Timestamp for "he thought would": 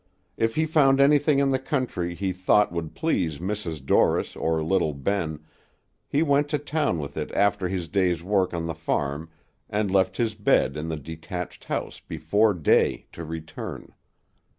2.15-2.95